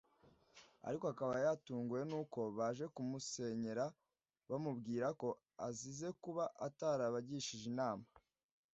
ariko 0.87 1.05
akaba 1.13 1.33
yatunguwe 1.45 2.01
n’uko 2.09 2.39
baje 2.57 2.85
kumusenyera 2.93 3.85
bamubwira 4.49 5.07
ko 5.21 5.29
azize 5.67 6.07
kuba 6.21 6.43
atarabagishije 6.67 7.65
inama 7.73 8.05